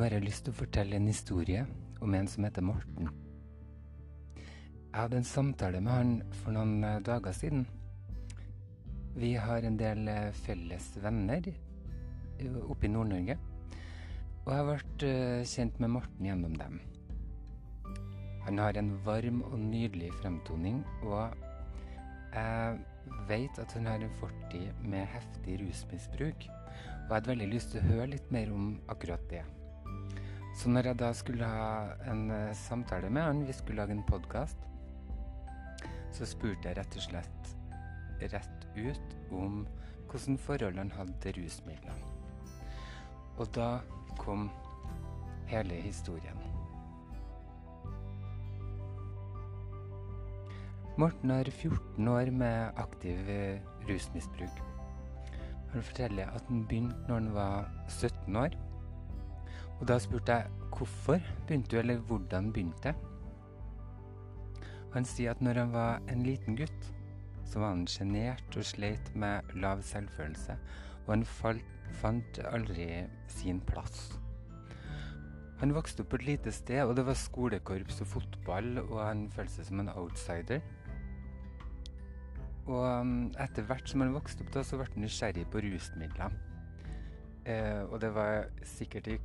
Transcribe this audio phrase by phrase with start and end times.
[0.00, 1.60] Nå har jeg lyst til å fortelle en historie
[2.00, 3.10] om en som heter Morten.
[4.32, 7.66] Jeg hadde en samtale med han for noen eh, dager siden.
[9.12, 13.36] Vi har en del eh, felles venner eh, oppe i Nord-Norge.
[14.46, 15.06] Og jeg vært
[15.52, 16.80] kjent med Morten gjennom dem.
[18.48, 21.36] Han har en varm og nydelig fremtoning, og
[22.32, 22.80] jeg
[23.28, 26.48] vet at han har en fortid med heftig rusmisbruk.
[26.48, 29.44] Og jeg hadde veldig lyst til å høre litt mer om akkurat det.
[30.60, 31.76] Så når jeg da skulle ha
[32.12, 34.66] en uh, samtale med han, vi skulle lage en podkast,
[36.12, 37.52] så spurte jeg rett og slett
[38.34, 39.62] rett ut om
[40.10, 42.04] hvordan forhold han hadde til rusmidler.
[43.40, 43.70] Og da
[44.20, 44.50] kom
[45.48, 46.44] hele historien.
[51.00, 54.60] Morten har 14 år med aktiv eh, rusmisbruk.
[55.72, 58.60] Han forteller at han begynte når han var 17 år
[59.80, 62.94] og da spurte jeg hvorfor begynte du, eller hvordan begynte
[64.94, 66.88] Han sier at når han var en liten gutt,
[67.46, 70.56] så var han sjenert og sleit med lav selvfølelse,
[71.06, 72.88] og han falt, fant aldri
[73.30, 74.18] sin plass.
[75.60, 79.26] Han vokste opp på et lite sted, og det var skolekorps og fotball, og han
[79.30, 80.62] følte seg som en outsider.
[82.66, 86.34] Og um, etter hvert som han vokste opp, da, så ble han nysgjerrig på rusmidler.
[87.46, 89.18] Eh, og det var sikkert i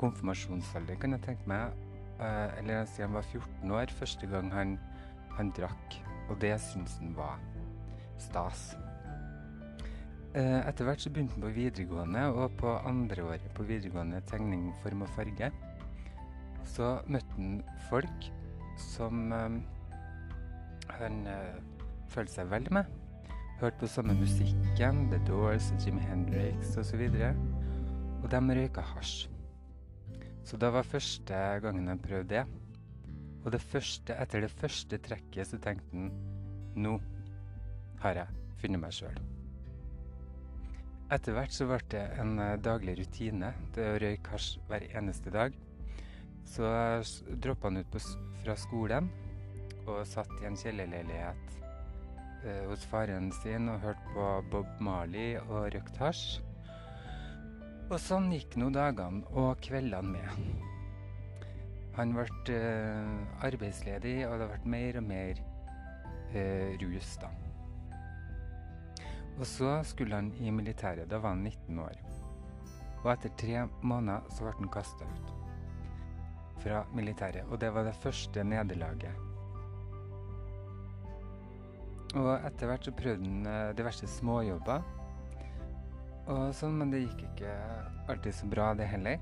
[0.00, 1.74] konfirmasjonsalder, kan jeg tenke meg.
[2.20, 4.76] Eh, eller sier han var 14 år første gang han,
[5.36, 5.98] han drakk.
[6.30, 7.40] Og det syntes han var
[8.20, 8.70] stas.
[10.36, 14.70] Eh, etter hvert så begynte han på videregående, og på andre året på videregående tegning,
[14.84, 15.50] form og farge,
[16.70, 18.30] så møtte han folk
[18.78, 19.60] som eh,
[21.00, 21.22] han
[22.10, 22.88] følte seg vel med.
[23.60, 27.02] Hørte på samme musikken, The Doors, Jimmy Hendrix osv.
[27.10, 27.34] Og, så
[28.22, 29.39] og de røyka hasj.
[30.50, 32.46] Så det var første gangen han prøvde det.
[33.44, 36.08] Og det første, etter det første trekket så tenkte han
[36.74, 36.96] nå
[38.02, 39.20] har jeg funnet meg sjøl.
[41.14, 43.52] Etter hvert så ble det en eh, daglig rutine.
[43.74, 45.54] Det å røyke hasj hver eneste dag.
[46.50, 46.66] Så
[47.38, 48.02] droppa han ut på,
[48.42, 49.10] fra skolen
[49.86, 51.56] og satt i en kjellerleilighet
[52.42, 56.40] eh, hos faren sin og hørte på Bob Marley og røykte hasj.
[57.90, 60.50] Og sånn gikk nå dagene og kveldene med.
[61.96, 65.40] Han ble eh, arbeidsledig, og det ble mer og mer
[66.30, 67.32] eh, rus, da.
[69.40, 71.10] Og så skulle han i militæret.
[71.10, 71.98] Da var han 19 år.
[73.00, 75.34] Og etter tre måneder så ble han kasta ut
[76.62, 77.50] fra militæret.
[77.50, 79.26] Og det var det første nederlaget.
[82.14, 84.99] Og etter hvert så prøvde han eh, diverse småjobber
[86.30, 87.54] og sånn, men det gikk ikke
[88.10, 89.18] alltid så bra, det heller.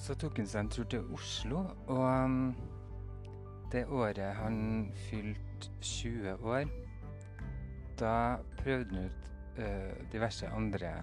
[0.00, 2.54] Så tok han seg en tur til Oslo, og um,
[3.72, 4.56] det året han
[5.08, 6.68] fylte 20 år,
[8.00, 8.14] da
[8.60, 10.94] prøvde han ut uh, diverse andre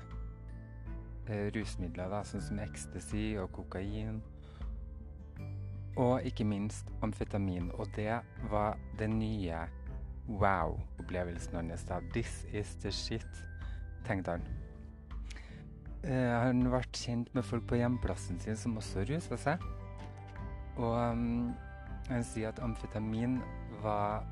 [1.29, 4.21] uh, rusmidler, da, sånn som ecstasy og kokain.
[5.99, 7.67] Og ikke minst amfetamin.
[7.75, 9.65] Og det var den nye
[10.29, 11.83] wow-opplevelsen hans.
[12.13, 13.41] This is the shit
[14.07, 14.45] tenkte han.
[16.01, 19.65] Uh, han ble kjent med folk på hjemplassen sin som også rusa seg.
[20.79, 21.51] Og um,
[22.09, 23.39] han sier at amfetamin
[23.83, 24.25] var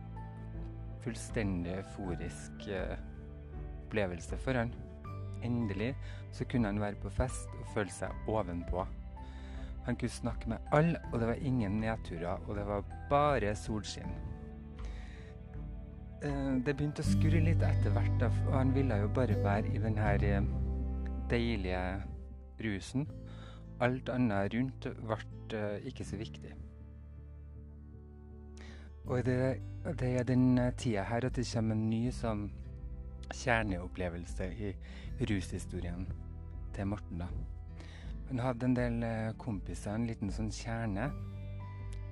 [1.04, 2.96] fullstendig euforisk uh,
[3.86, 4.74] opplevelse for han.
[5.46, 5.94] Endelig
[6.36, 8.86] så kunne han være på fest og føle seg ovenpå.
[9.86, 14.12] Han kunne snakke med alle, og det var ingen nedturer, og det var bare solskinn.
[16.20, 19.80] Eh, det begynte å skurre litt etter hvert, og han ville jo bare være i
[19.80, 20.48] den her eh,
[21.32, 21.84] deilige
[22.66, 23.06] rusen.
[23.80, 25.18] Alt annet rundt ble
[25.56, 26.52] eh, ikke så viktig.
[29.08, 29.38] Og det,
[30.02, 32.50] det er den tida her at det kommer en ny sånn
[33.32, 34.74] kjerneopplevelse i
[35.30, 36.04] rushistorien
[36.76, 37.30] til Morten, da.
[38.30, 39.00] Han hadde en del
[39.42, 41.08] kompiser, en liten sånn kjerne,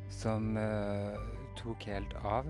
[0.09, 1.13] som uh,
[1.59, 2.47] tok helt av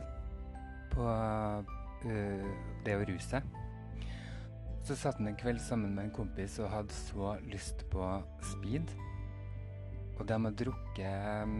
[0.98, 2.52] på uh,
[2.86, 3.56] det å ruse seg.
[4.88, 8.06] Så satt han en kveld sammen med en kompis og hadde så lyst på
[8.54, 8.94] speed.
[10.18, 11.58] Og de hadde drukket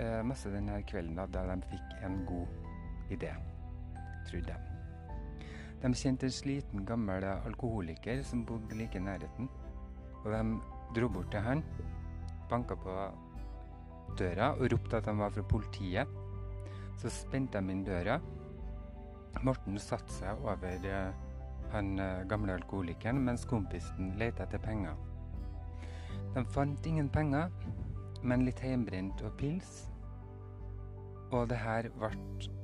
[0.00, 3.34] uh, masse denne kvelden da, de fikk en god idé,
[4.30, 4.74] trodde de.
[5.84, 9.50] De kjente en sliten, gammel alkoholiker som bodde like i nærheten.
[10.22, 10.40] Og de
[10.96, 11.60] dro bort til han,
[12.48, 12.94] banka på
[14.16, 16.14] døra og ropte at de var fra politiet.
[17.02, 18.20] Så spente de inn døra
[19.42, 21.24] Morten satte seg over eh,
[21.74, 24.94] han eh, gamle alkoholikeren, mens kompisen lette etter penger.
[26.34, 27.50] De fant ingen penger,
[28.22, 29.72] men litt hjemmebrent og pils.
[31.34, 32.12] Og det her ble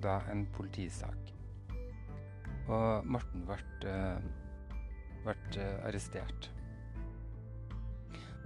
[0.05, 1.35] da en politisak.
[2.71, 3.59] Og Morten ble,
[3.91, 4.21] uh,
[5.25, 6.51] ble arrestert.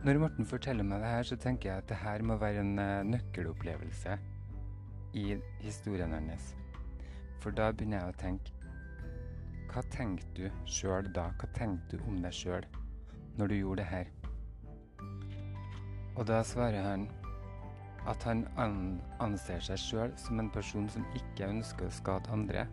[0.05, 2.75] Når Morten forteller meg det her, så tenker jeg at det her må være en
[3.11, 4.17] nøkkelopplevelse
[5.21, 5.31] i
[5.65, 6.55] historien hans.
[7.43, 8.53] For da begynner jeg å tenke
[9.73, 11.31] Hva tenkte du sjøl da?
[11.41, 12.67] Hva tenkte du om deg sjøl
[13.39, 14.13] når du gjorde det her?
[16.15, 17.09] Og da svarer han
[18.07, 18.45] at han
[19.25, 22.67] anser seg sjøl som en person som ikke ønsker å skade andre.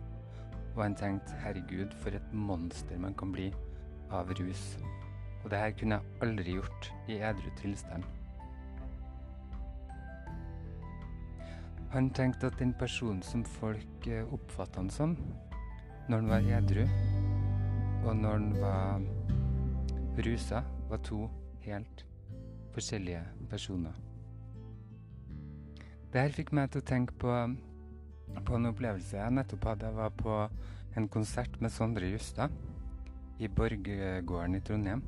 [0.74, 3.50] Og han tenkte herregud, for et monster man kan bli
[4.12, 4.64] av rus.
[5.42, 8.04] Og det her kunne jeg aldri gjort i edru tilstand.
[11.92, 15.16] Han tenkte at den personen som folk oppfattet oppfatta han som
[16.08, 16.86] når han var edru,
[18.04, 21.28] og når han var rusa, var to
[21.66, 22.04] helt
[22.72, 23.92] forskjellige personer.
[26.12, 27.36] Det her fikk meg til å tenke på,
[28.40, 29.92] på en opplevelse jeg nettopp hadde.
[29.92, 30.40] Jeg var på
[30.96, 32.52] en konsert med Sondre Justad
[33.38, 35.04] i Borggården i Trondheim.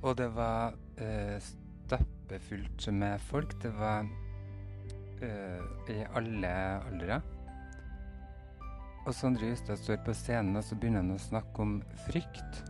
[0.00, 3.56] Og det var eh, stappfullt med folk.
[3.62, 4.29] Det var eh,
[5.22, 6.50] i alle
[6.88, 7.20] aldre.
[9.06, 12.60] Og Sondre Justad står på scenen og så begynner han å snakke om frykt.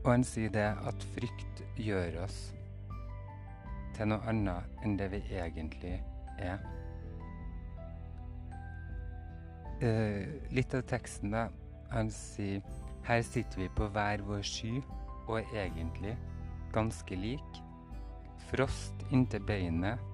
[0.00, 2.38] Og han sier det at frykt gjør oss
[3.96, 5.98] til noe annet enn det vi egentlig
[6.40, 6.62] er.
[9.80, 11.48] Uh, litt av teksten, da.
[11.90, 12.62] Han sier
[13.06, 14.76] her sitter vi på hver vår sky
[15.26, 16.14] og er egentlig
[16.74, 17.60] ganske lik.
[18.50, 20.09] Frost inntil beinet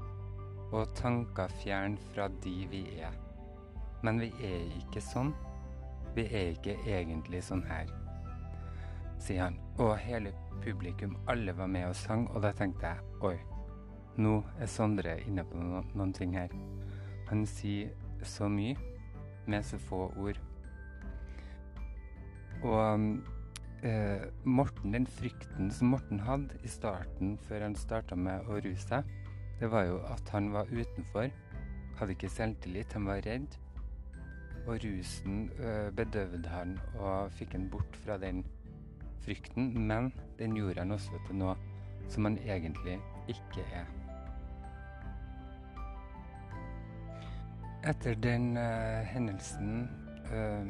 [0.72, 3.14] og tanker fjern fra de vi er.
[4.02, 5.32] Men vi er ikke sånn.
[6.16, 7.90] Vi er ikke egentlig sånn her,
[9.20, 9.58] sier han.
[9.82, 10.32] Og hele
[10.64, 13.36] publikum, alle var med og sang, og da tenkte jeg oi.
[14.16, 16.52] Nå er Sondre inne på noen, noen ting her.
[17.28, 17.92] Han sier
[18.24, 18.76] så mye
[19.46, 20.40] med så få ord.
[22.64, 23.18] Og
[23.84, 28.86] eh, Morten, den frykten som Morten hadde i starten, før han starta med å ruse
[28.86, 29.12] seg,
[29.61, 31.31] det var jo at han var utenfor.
[31.97, 33.58] Hadde ikke selvtillit, han var redd.
[34.67, 38.44] Og rusen øh, bedøvde han og fikk han bort fra den
[39.25, 39.87] frykten.
[39.87, 41.56] Men den gjorde han også til noe
[42.08, 42.99] som han egentlig
[43.29, 43.87] ikke er.
[47.87, 49.88] Etter den uh, hendelsen
[50.32, 50.67] uh,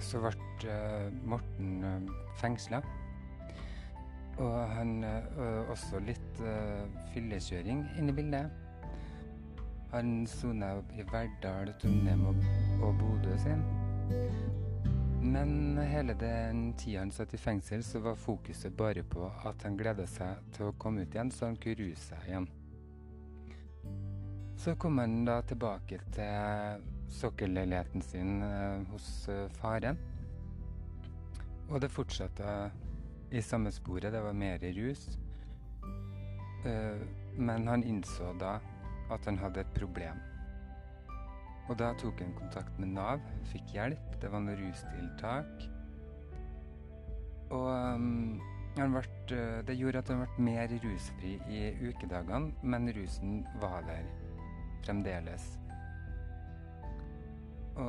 [0.00, 0.32] så ble
[0.70, 2.82] uh, Morten fengsla.
[4.38, 5.02] Og han
[5.72, 6.40] også litt
[7.10, 8.52] fyllekjøring inne i bildet.
[9.90, 12.42] Han sona i Verdal, Trondheim og,
[12.84, 13.64] og Bodø sin.
[15.20, 19.76] Men hele den tida han satt i fengsel, så var fokuset bare på at han
[19.76, 22.48] gleda seg til å komme ut igjen, så han kunne ruse seg igjen.
[24.58, 26.86] Så kom han da tilbake til
[27.18, 29.98] sokkelleiligheten sin eh, hos eh, faren.
[31.68, 32.70] Og det fortsatte
[33.30, 34.12] i samme sporet.
[34.12, 35.18] Det var mer rus.
[36.64, 37.06] Eh,
[37.36, 38.58] men han innså da
[39.10, 40.20] at han hadde et problem.
[41.68, 43.20] Og da tok han kontakt med Nav,
[43.52, 44.14] fikk hjelp.
[44.22, 45.66] Det var noen rustiltak.
[47.52, 48.40] Og um,
[48.76, 49.02] ble,
[49.68, 54.08] det gjorde at han ble mer rusfri i ukedagene, men rusen var der
[54.84, 55.50] fremdeles.
[57.78, 57.88] Og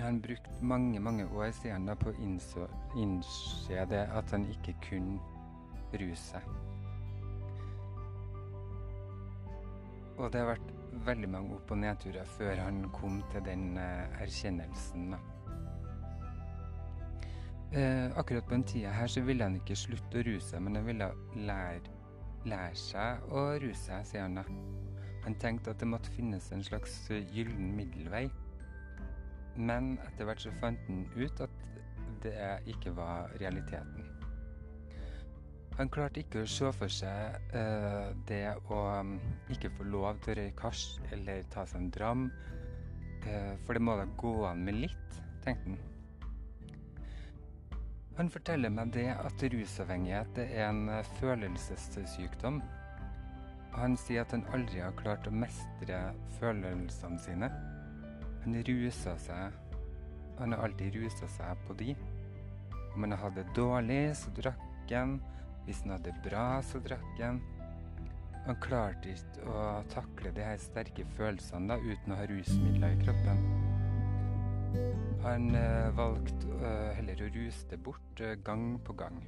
[0.00, 2.18] har brukt mange, mange år siden da på å
[2.96, 5.18] innse det at han ikke kunne
[5.92, 6.46] ruse seg.
[10.16, 10.72] Og det har vært
[11.06, 15.10] veldig mange opp- og nedturer før han kom til den uh, erkjennelsen.
[15.10, 15.20] da.
[17.72, 20.76] Eh, akkurat på den tida her så ville han ikke slutte å ruse seg, men
[20.76, 21.06] han ville
[21.48, 21.94] lære,
[22.44, 24.44] lære seg å ruse seg, sier han da.
[25.24, 28.26] Han tenkte at det måtte finnes en slags gyllen middelvei.
[29.56, 31.54] Men etter hvert så fant han ut at
[32.22, 32.34] det
[32.70, 34.08] ikke var realiteten.
[35.78, 39.14] Han klarte ikke å se for seg uh, det å um,
[39.52, 42.26] ikke få lov til å røyke hasj eller ta seg en dram.
[43.24, 45.16] Uh, for det må da gå an med litt,
[45.46, 45.80] tenkte han.
[48.18, 52.60] Han forteller meg det at rusavhengighet er en uh, følelsessykdom
[53.72, 56.00] han sier at han aldri har klart å mestre
[56.38, 57.48] følelsene sine.
[58.42, 59.58] Han rusa seg.
[60.38, 61.94] Han har alltid rusa seg på de.
[62.94, 65.18] Om han hadde det dårlig, så drakk han.
[65.66, 67.42] Hvis han hadde det bra, så drakk han.
[68.42, 73.04] Han klarte ikke å takle de her sterke følelsene da, uten å ha rusmidler i
[73.04, 73.44] kroppen.
[75.22, 79.22] Han øh, valgte øh, heller å ruse det bort øh, gang på gang.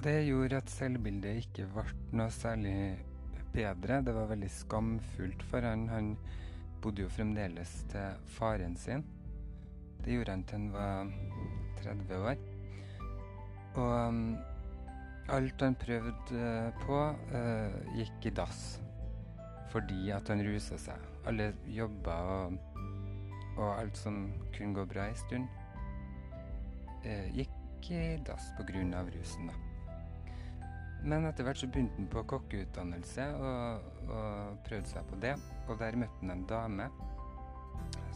[0.00, 1.82] Og det gjorde at selvbildet ikke ble
[2.16, 2.70] noe særlig
[3.52, 3.98] bedre.
[4.00, 5.82] Det var veldig skamfullt for han.
[5.92, 6.06] Han
[6.80, 9.04] bodde jo fremdeles til faren sin.
[10.00, 11.12] Det gjorde han til han var
[11.82, 12.40] 30 år.
[13.74, 14.24] Og um,
[15.36, 16.48] alt han prøvde
[16.80, 17.04] på,
[18.00, 18.64] gikk i dass
[19.70, 21.08] fordi at han rusa seg.
[21.28, 22.60] Alle jobber og,
[23.58, 25.44] og, alt som kunne gå bra ei stund,
[27.04, 29.69] uh, gikk i dass av rusen, da.
[31.02, 35.34] Men etter hvert så begynte han på kokkeutdannelse og, og, prøvde seg på det.
[35.68, 36.90] Og der møtte han en dame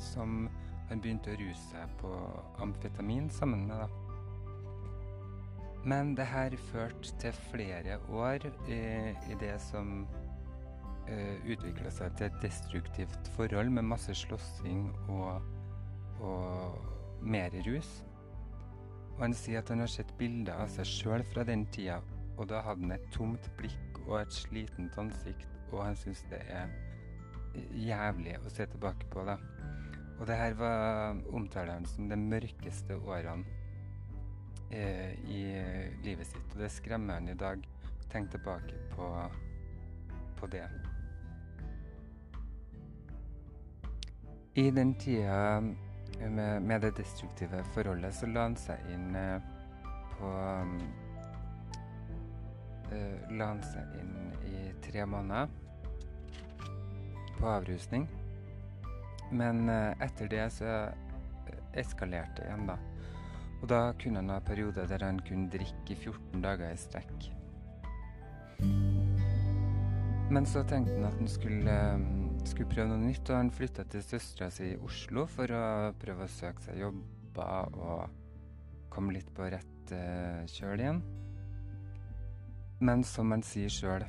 [0.01, 0.45] som
[0.91, 2.11] han begynte å ruse seg på
[2.63, 3.89] amfetamin sammen med, da.
[5.85, 8.81] Men det her førte til flere år i,
[9.33, 15.45] i det som uh, eh, utvikla seg til et destruktivt forhold med masse slåssing og,
[16.25, 17.99] og mer rus.
[19.15, 22.01] Og han sier at han har sett bilder av seg sjøl fra den tida,
[22.37, 26.41] og da hadde han et tomt blikk og et slitent ansikt, og han syns det
[26.51, 26.73] er
[27.79, 29.39] jævlig å se tilbake på, da.
[30.19, 33.45] Og det her var omtaler han som de mørkeste årene
[34.71, 35.43] eh, i
[36.05, 37.63] livet sitt, og det skremmer han i dag.
[38.13, 39.09] Tenk tilbake på,
[40.39, 40.67] på det.
[44.55, 49.49] I den tida med, med, det destruktive forholdet så la han seg inn eh,
[50.15, 50.31] på
[52.91, 54.17] uh, La han seg inn
[54.51, 55.49] i tre måneder
[57.39, 58.09] på avrusning.
[59.35, 60.75] Men uh, etter det så
[61.75, 62.79] eskalerte det igjen, da.
[63.63, 67.31] Og da kunne han ha perioder der han kunne drikke i 14 dager i strekk.
[70.35, 72.07] Men så tenkte han at han skulle um,
[72.45, 75.65] skulle prøve noe nytt, og han flytta til søstera si i Oslo for å
[76.01, 81.01] prøve å søke seg jobber og komme litt på rett uh, kjøl igjen.
[82.85, 84.05] Men som han sier sjøl,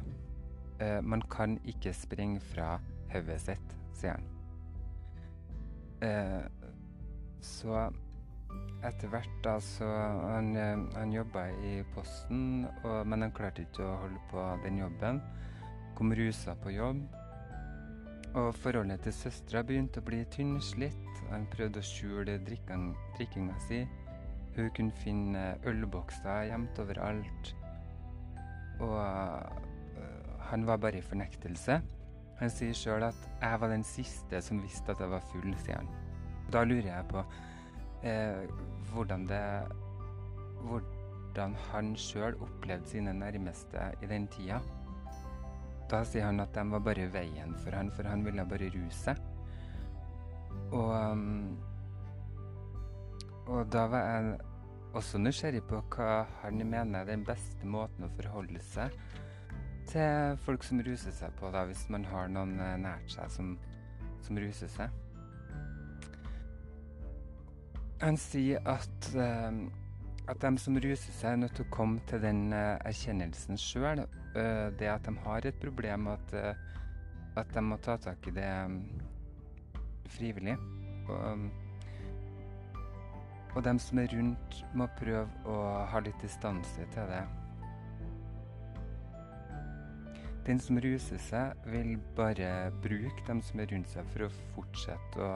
[0.83, 2.75] eh, man kan ikke springe fra
[3.13, 4.25] hodet sitt, sier han.
[6.03, 6.41] Eh,
[7.39, 7.85] så
[8.85, 10.51] etter hvert da så Han,
[10.93, 15.21] han jobba i Posten, og, men han klarte ikke å holde på den jobben.
[15.95, 17.05] Kom rusa på jobb
[18.35, 21.21] og forholdet til søstera begynte å bli tynnslitt.
[21.29, 23.85] Han prøvde å skjule drikkinga si.
[24.57, 27.53] Hun kunne finne ølbokser gjemt overalt.
[28.79, 29.65] Og uh,
[30.49, 31.79] han var bare i fornektelse.
[32.39, 35.77] Han sier sjøl at 'jeg var den siste som visste at jeg var full', sier
[35.77, 35.89] han.
[36.51, 37.23] Da lurer jeg på
[38.03, 38.47] eh,
[38.93, 39.43] hvordan det
[40.65, 44.59] Hvordan han sjøl opplevde sine nærmeste i den tida.
[45.91, 49.15] Da sier han at de var bare veien for han, for han ville bare ruse.
[50.71, 51.57] Og, um,
[53.47, 54.39] og da var jeg
[54.95, 58.93] også nysgjerrig på hva han mener er den beste måten å forholde seg
[59.89, 63.51] til folk som ruser seg på, da, hvis man har noen eh, nært seg som,
[64.25, 65.01] som ruser seg.
[68.01, 69.53] Han sier at uh,
[70.25, 74.01] at de som ruser seg, er nødt til å komme til den uh, erkjennelsen sjøl.
[74.35, 76.33] Uh, det at de har et problem, at,
[77.37, 78.79] at de må ta tak i det um,
[80.17, 80.57] frivillig.
[81.05, 81.45] Og, um,
[83.55, 85.57] og dem som er rundt, må prøve å
[85.87, 87.23] ha litt distanse til det.
[90.45, 95.23] Den som ruser seg, vil bare bruke dem som er rundt seg, for å fortsette
[95.23, 95.31] å,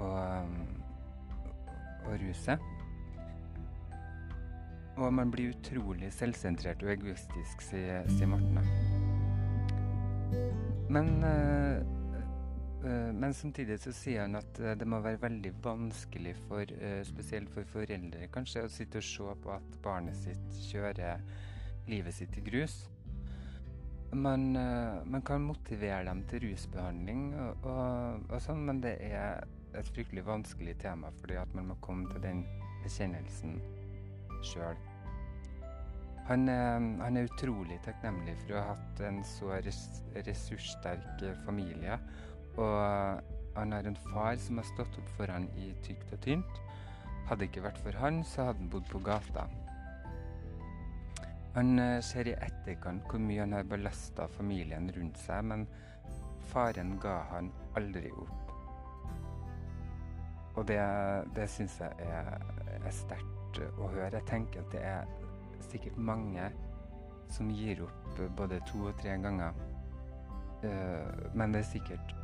[0.00, 0.12] å,
[2.08, 2.56] å ruse.
[5.00, 8.62] Og man blir utrolig selvsentrert og egoistisk, sier, sier Morten.
[10.90, 11.99] Men, øh,
[12.82, 17.68] men samtidig så sier han at det må være veldig vanskelig for øh, spesielt for
[17.68, 21.20] foreldre kanskje å sitte og se på at barnet sitt kjører
[21.90, 22.78] livet sitt i grus.
[24.16, 24.52] Man,
[25.06, 29.44] man kan motivere dem til rusbehandling og, og, og sånn, men det er
[29.78, 32.42] et fryktelig vanskelig tema fordi at man må komme til den
[32.84, 33.60] bekjennelsen
[34.42, 34.78] sjøl.
[36.30, 39.80] Han, han, er utrolig takknemlig for å ha hatt en så res
[40.14, 41.96] ressurssterk familie.
[42.60, 46.60] Og han har en far som har stått opp for han i tykt og tynt.
[47.28, 49.46] Hadde det ikke vært for han, så hadde han bodd på gata.
[51.54, 55.66] Han eh, ser i etterkant hvor mye han har belasta familien rundt seg, men
[56.52, 58.54] faren ga han aldri opp.
[60.58, 60.80] Og det,
[61.34, 62.30] det syns jeg er,
[62.80, 64.18] er sterkt å høre.
[64.18, 65.10] Jeg tenker at det er
[65.70, 66.50] sikkert mange
[67.30, 69.54] som gir opp både to og tre ganger.
[70.60, 72.14] Uh, men det er sikkert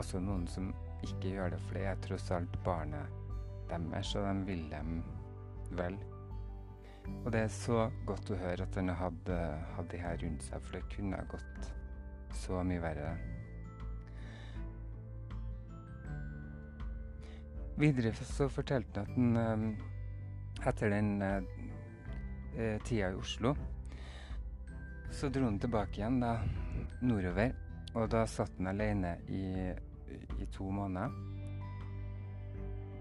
[0.00, 0.70] også noen som
[1.06, 3.18] ikke gjør det, for det er tross alt barnet
[3.70, 5.00] deres, og de vil dem
[5.78, 5.98] vel.
[7.24, 9.38] Og det er så godt å høre at han hadde
[9.76, 11.70] hatt de her rundt seg, for det kunne ha gått
[12.40, 13.14] så mye verre.
[17.80, 19.68] Videre så fortalte han at han
[20.68, 23.54] etter den eh, tida i Oslo
[25.10, 26.36] så dro han tilbake igjen da
[27.02, 27.54] nordover,
[27.98, 29.72] og da satt han alene i,
[30.40, 31.10] i to måneder.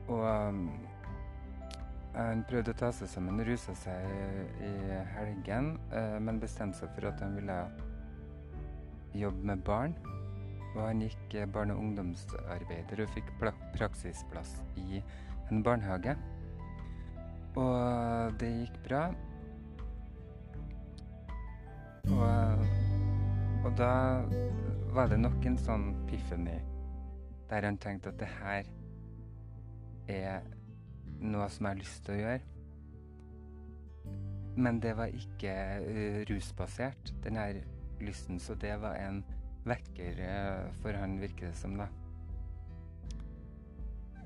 [0.09, 0.63] Og um,
[2.15, 4.07] han prøvde å ta seg sammen, rusa seg
[4.65, 4.71] i
[5.13, 7.59] helgen, uh, men bestemte seg for at han ville
[9.17, 9.93] jobbe med barn.
[10.75, 13.31] Og han gikk eh, barne- og ungdomsarbeider og fikk
[13.73, 15.01] praksisplass i
[15.49, 16.13] en barnehage.
[17.57, 19.07] Og det gikk bra.
[22.09, 22.65] Og,
[23.65, 23.93] og da
[24.93, 26.59] var det nok en sånn piffeny
[27.49, 28.69] der han tenkte at det her
[30.09, 30.47] er
[31.19, 32.39] noe som jeg har lyst til å gjøre.
[34.59, 35.53] Men det var ikke
[35.85, 37.61] uh, rusbasert, den her
[38.01, 39.23] lysten, så det var en
[39.67, 41.87] vekker uh, for han, virker det som, da.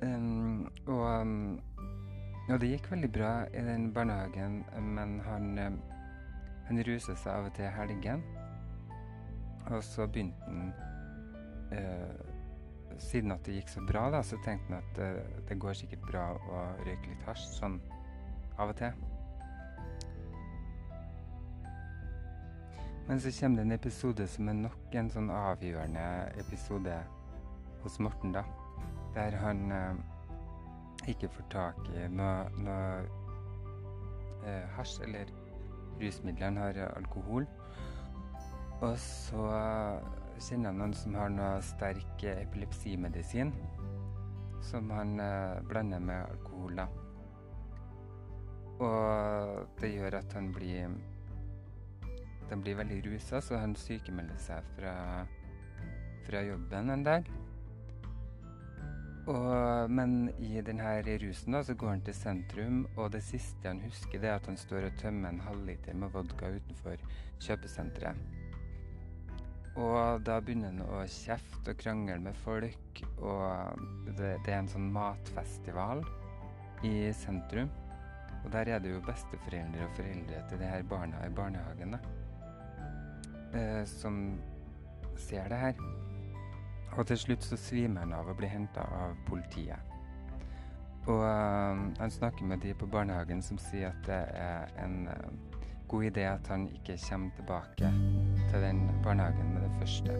[0.03, 1.61] Um, og um,
[2.49, 5.71] og det gikk veldig bra i den barnehagen, men han, eh,
[6.67, 8.23] han ruset seg av og til helgen.
[9.71, 10.73] Og så begynte han
[11.71, 12.32] eh,
[13.01, 16.05] Siden at det gikk så bra, da, så tenkte han at eh, det går sikkert
[16.07, 17.79] bra å røyke litt hasj sånn
[18.61, 18.93] av og til.
[23.07, 26.05] Men så kommer det en episode som er nok en sånn avgjørende
[26.39, 26.95] episode
[27.83, 28.45] hos Morten, da.
[29.17, 32.85] Der han eh, ikke får tak i noe, noe
[34.47, 35.33] eh, hasj eller
[35.99, 36.47] rusmidler.
[36.47, 37.49] Han har alkohol.
[38.83, 39.43] Og så
[40.41, 43.53] kjenner noen som har noe sterk epilepsimedisin
[44.63, 46.75] som han eh, blander med alkohol.
[46.75, 46.87] da.
[48.79, 50.95] Og det gjør at han blir
[52.49, 54.91] Han blir veldig rusa, så han sykemelder seg fra,
[56.27, 57.29] fra jobben en dag.
[59.25, 63.81] Og, men i denne rusen da, så går han til sentrum, og det siste han
[63.81, 66.99] husker, det er at han står og tømmer en halvliter med vodka utenfor
[67.39, 68.42] kjøpesenteret.
[69.73, 74.69] Og da begynner han å kjefte og krangle med folk, og det, det, er en
[74.69, 76.03] sånn matfestival
[76.85, 77.71] i sentrum.
[78.43, 82.01] Og der er det jo besteforeldre og foreldre til de her barna i barnehagen da,
[83.55, 84.19] eh, som
[85.17, 85.81] ser det her.
[86.93, 89.89] Og til slutt så svimer han av og blir henta av politiet.
[91.07, 95.57] Og uh, han snakker med de på barnehagen som sier at det er en uh,
[95.87, 97.91] god idé at han ikke kommer tilbake
[98.53, 100.17] til den barnehagen med det første.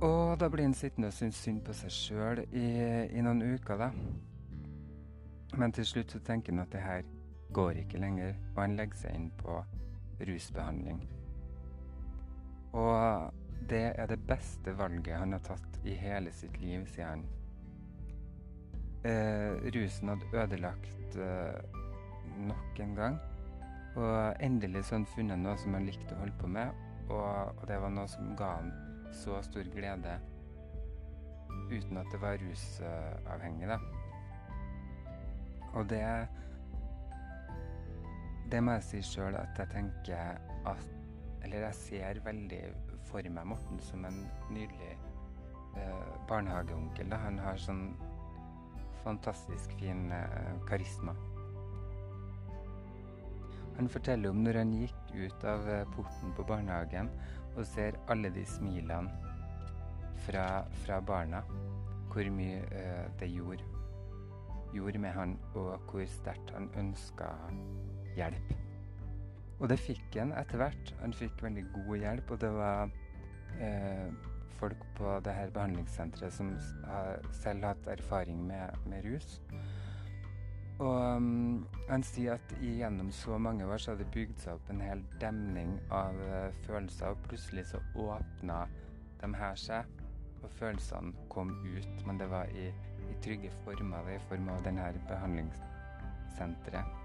[0.00, 2.64] Og da blir han sittende og synes synd på seg sjøl i,
[3.12, 3.90] i, noen uker, da.
[5.60, 7.02] Men til slutt så tenker han at det her
[7.52, 9.58] går ikke lenger, og han legger seg inn på
[10.28, 11.04] rusbehandling.
[12.72, 17.28] Og det er det beste valget han har tatt i hele sitt liv, sier han.
[19.04, 21.78] Eh, rusen hadde ødelagt eh,
[22.48, 23.22] nok en gang.
[23.94, 26.74] Og endelig så han funnet noe som han likte å holde på med,
[27.08, 28.72] og, og det var noe som ga han
[29.14, 30.16] så stor glede
[31.70, 33.78] uten at det var rusavhengig, da.
[35.74, 36.28] Og det
[38.50, 40.36] Det må jeg si sjøl at jeg tenker
[40.68, 40.84] at
[41.42, 42.60] Eller jeg ser veldig
[43.08, 44.92] for meg Morten som en nydelig
[45.76, 47.10] eh, barnehageonkel.
[47.10, 47.18] Da.
[47.26, 47.82] Han har sånn
[49.04, 51.12] fantastisk fin eh, karisma.
[53.78, 57.10] Han forteller om når han gikk ut av eh, porten på barnehagen
[57.54, 59.32] og ser alle de smilene
[60.26, 61.42] fra, fra barna,
[62.10, 63.64] hvor mye uh, det gjorde,
[64.74, 67.28] gjorde med han, og hvor sterkt han ønska
[68.16, 68.54] hjelp.
[69.60, 70.94] Og det fikk han etter hvert.
[71.02, 72.94] Han fikk veldig god hjelp, og det var
[73.60, 76.54] uh, folk på det her behandlingssenteret som
[76.86, 79.38] har selv hatt erfaring med, med rus.
[80.82, 84.70] Og um, han sier at gjennom så mange år så har det bygd seg opp
[84.72, 88.64] en hel demning av uh, følelser, og plutselig så åpna
[89.22, 89.82] de her seg,
[90.42, 92.06] og følelsene kom ut.
[92.06, 92.66] Men det var i,
[93.06, 97.04] i trygge former, i form av denne behandlingssenteret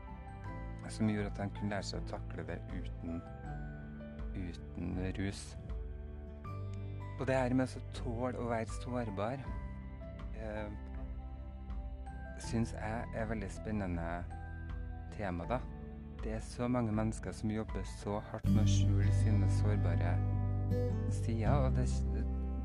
[0.89, 3.21] som gjorde at han kunne lære seg å takle det uten,
[4.35, 5.41] uten rus.
[7.19, 9.43] Og det her med å tåle å være sårbar
[10.39, 10.69] eh,
[12.43, 14.07] syns jeg er veldig spennende
[15.17, 15.59] tema, da.
[16.23, 20.15] Det er så mange mennesker som jobber så hardt med å skjule sine sårbare
[21.21, 21.87] sider, og, det,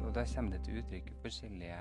[0.02, 1.78] og da kommer det til uttrykk forskjellige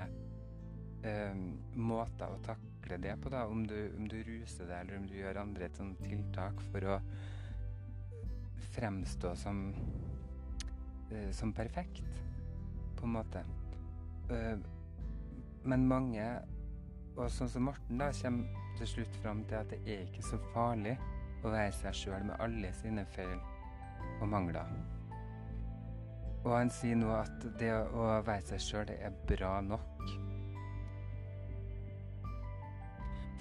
[1.04, 1.40] eh,
[1.74, 3.32] måter å takle det på.
[3.32, 6.62] da, Om du, om du ruser deg, eller om du gjør andre et sånt tiltak
[6.70, 7.00] for å
[8.74, 9.66] fremstå som,
[11.10, 12.22] eh, som perfekt,
[12.96, 13.44] på en måte.
[14.30, 14.56] Eh,
[15.64, 16.24] men mange,
[17.14, 20.38] og sånn som Morten, da, kommer til slutt fram til at det er ikke så
[20.52, 20.96] farlig
[21.44, 23.38] å være seg sjøl med alle sine feil
[24.20, 24.70] og mangler.
[26.44, 30.02] Og han sier nå at det å være seg sjøl, det er bra nok.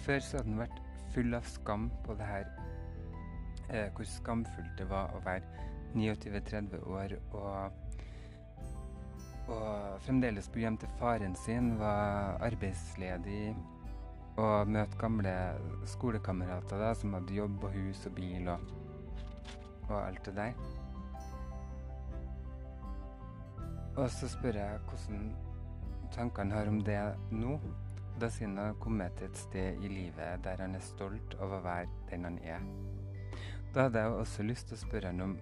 [0.03, 0.79] Før så hadde han vært
[1.13, 2.47] full av skam på det her
[3.69, 7.82] eh, hvor skamfullt det var å være 29-30 år og,
[9.51, 13.55] og fremdeles bo hjem til faren sin, var arbeidsledig
[14.39, 15.33] og møte gamle
[15.89, 18.63] skolekamerater da, som hadde jobb og hus og bil og,
[19.89, 20.55] og alt det der.
[23.93, 25.27] Og så spør jeg hvordan
[26.13, 26.99] tankene har om det
[27.31, 27.59] nå.
[28.21, 31.59] Da sier han har kommet til et sted i livet der han er stolt over
[31.59, 32.65] å være den han er.
[33.73, 35.37] Da hadde jeg også lyst til å spørre han om,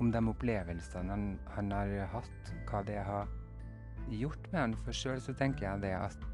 [0.00, 3.30] om de opplevelsene han, han, har hatt, hva det har
[4.10, 4.76] gjort med han.
[4.84, 6.26] For sjøl så tenker jeg det at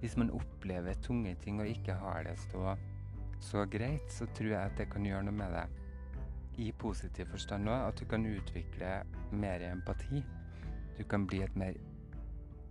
[0.00, 2.76] hvis man opplever tunge ting og ikke har det så,
[3.42, 5.66] så greit, så tror jeg at det kan gjøre noe med det
[6.58, 7.88] i positiv forstand òg.
[7.90, 8.92] At du kan utvikle
[9.32, 10.22] mer empati.
[10.98, 11.78] Du kan bli et mer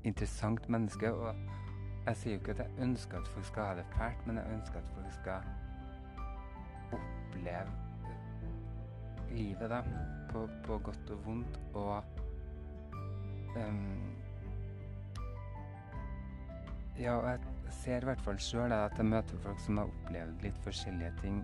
[0.08, 1.12] interessant menneske.
[1.12, 1.36] Og
[2.08, 4.60] jeg sier jo ikke at jeg ønsker at folk skal ha det fælt, men jeg
[4.60, 5.52] ønsker at folk skal
[6.96, 7.87] oppleve
[9.32, 9.82] livet, da.
[10.32, 11.60] På, på godt og vondt.
[11.74, 12.04] Og
[13.56, 14.16] um,
[17.00, 17.40] ja, og jeg
[17.84, 21.42] ser i hvert fall sjøl at jeg møter folk som har opplevd litt forskjellige ting.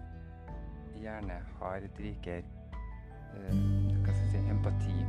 [0.99, 2.43] Gjerne har et rikere
[3.33, 3.55] uh,
[4.03, 4.99] hva skal jeg si, empati,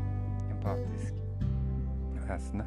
[0.50, 1.24] empatisk
[2.28, 2.64] vesen.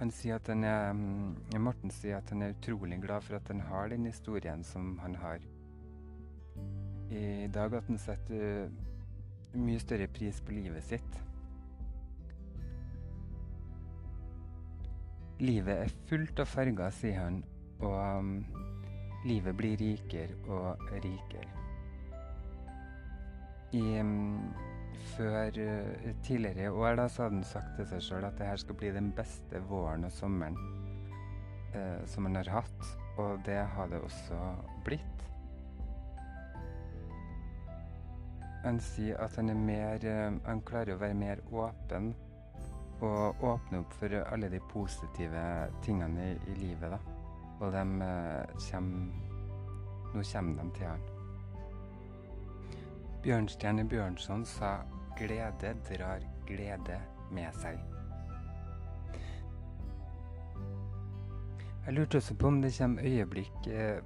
[0.00, 3.48] Han sier at han er, um, Morten sier at han er utrolig glad for at
[3.52, 5.44] han har den historien som han har.
[7.10, 8.70] I dag at han setter
[9.58, 11.16] mye større pris på livet sitt.
[15.40, 17.40] Livet er fullt av farger, sier han,
[17.80, 18.34] og um,
[19.26, 21.48] livet blir rikere og rikere.
[23.74, 24.52] I, um,
[25.16, 28.50] før uh, tidligere i år da, så hadde han sagt til seg sjøl at det
[28.52, 30.60] her skal bli den beste våren og sommeren
[31.74, 34.38] uh, som han har hatt, og det har det også
[34.86, 35.29] blitt.
[38.64, 42.12] Han sier at han er mer uh, Han klarer å være mer åpen
[43.00, 45.44] og åpne opp for alle de positive
[45.84, 46.98] tingene i, i livet, da.
[47.60, 49.28] Og de eh, kommer
[50.10, 51.02] Nå kommer de til han.
[53.22, 54.80] Bjørnstjerne Bjørnson sa
[55.16, 57.80] 'glede drar glede med seg'.
[61.86, 64.02] Jeg lurte også på om det kommer øyeblikk eh,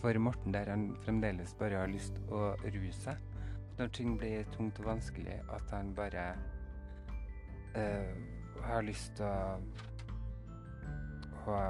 [0.00, 3.27] for Morten der han fremdeles bare har lyst å ruse seg.
[3.78, 6.32] Når ting blir tungt og vanskelig, at han bare
[7.76, 9.58] uh, har lyst til å
[11.44, 11.60] ha,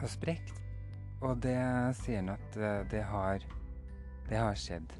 [0.00, 0.58] ha sprekt.
[1.20, 1.54] Og det
[2.00, 3.46] sier han at uh, det har
[4.30, 4.90] det har skjedd.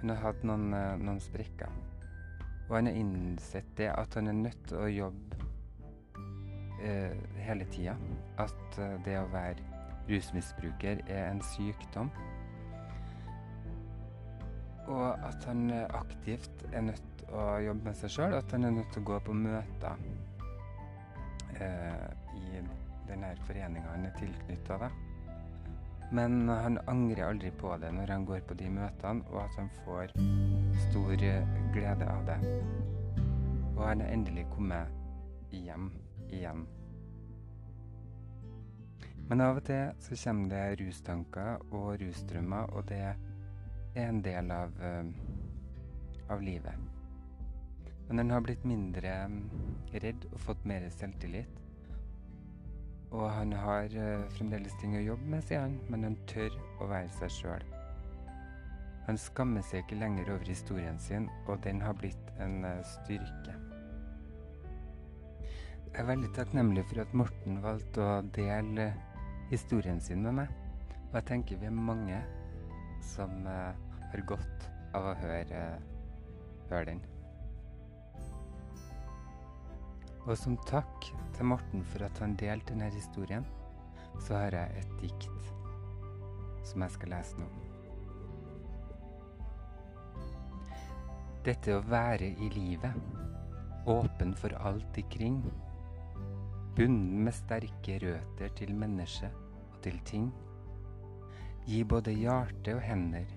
[0.00, 1.70] Hun har hatt noen, uh, noen sprekker.
[2.66, 5.46] Og han har innsett det at han er nødt til å jobbe
[6.80, 7.92] hele tida.
[8.40, 9.60] At det å være
[10.08, 12.08] rusmisbruker er en sykdom.
[14.90, 18.90] Og at han aktivt er nødt å jobbe med seg sjøl, at han er nødt
[18.94, 20.00] til å gå på møter
[21.60, 22.08] eh,
[22.40, 22.62] i
[23.06, 24.90] denne foreninga han er tilknytta.
[26.10, 29.70] Men han angrer aldri på det når han går på de møtene, og at han
[29.84, 30.10] får
[30.88, 31.14] stor
[31.74, 32.40] glede av det.
[33.76, 34.90] Og han er endelig kommet
[35.54, 35.92] hjem
[36.30, 36.66] igjen.
[39.30, 43.04] Men av og til så kommer det rustanker og rusdrømmer, og det
[43.94, 45.06] er en del av, uh,
[46.30, 46.74] av livet.
[48.08, 49.40] Men han har blitt mindre mm,
[50.02, 51.58] redd og fått mer selvtillit.
[53.10, 56.90] Og han har uh, fremdeles ting å jobbe med, sier han, men han tør å
[56.90, 57.66] være seg sjøl.
[59.08, 63.56] Han skammer seg ikke lenger over historien sin, og den har blitt en styrke.
[65.90, 68.92] Jeg er veldig takknemlig for at Morten valgte å dele
[69.50, 70.52] historien sin med meg.
[71.08, 72.20] Og jeg tenker vi er mange
[73.04, 75.62] som har godt av å høre,
[76.70, 77.02] høre den.
[80.26, 83.46] Og som takk til Morten for at han delte denne historien,
[84.20, 85.28] så har jeg et dikt
[86.66, 87.48] som jeg skal lese nå.
[91.46, 92.92] Dette å være i livet,
[93.88, 95.40] åpen for alt ikring,
[96.76, 99.32] bunden med sterke røter til mennesket
[99.72, 100.28] og til ting.
[101.68, 103.28] Gi både hjerte og hender,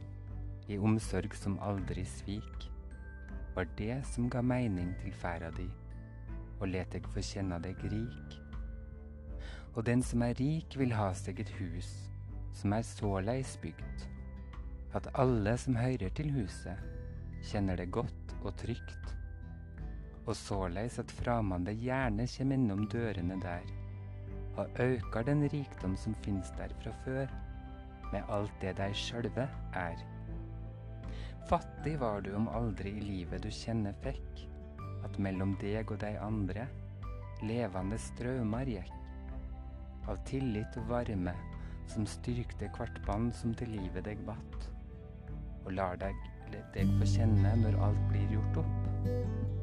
[0.72, 2.70] i omsorg som aldri svik,
[3.56, 5.68] var det som ga mening til ferda di,
[6.62, 8.38] og let deg få kjenne deg rik.
[9.76, 11.92] Og den som er rik, vil ha seg et hus
[12.56, 14.08] som er såleis bygd,
[14.96, 16.80] at alle som hører til huset,
[17.44, 19.16] kjenner det godt og trygt,
[20.24, 23.66] og såleis at framande gjerne kjem innom dørene der,
[24.56, 27.28] og aukar den rikdom som finnes der fra før,
[28.14, 29.48] med alt det deg sjølve
[29.78, 30.02] er.
[31.50, 34.46] Fattig var du om aldri i livet du kjenner fikk,
[35.04, 36.68] at mellom deg og dei andre
[37.44, 38.94] levende strømar gikk,
[40.08, 41.34] av tillit og varme
[41.92, 44.70] som styrkte hvert bånd som til livet deg batt,
[45.66, 46.16] og lar deg
[46.74, 49.08] deg få kjenne når alt blir gjort opp,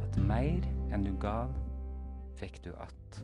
[0.04, 1.54] at mer enn du gav,
[2.40, 3.22] fikk du att.